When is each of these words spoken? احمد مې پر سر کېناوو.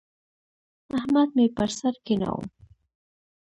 احمد 0.97 1.29
مې 1.35 1.45
پر 1.55 1.69
سر 1.79 1.93
کېناوو. 2.05 2.43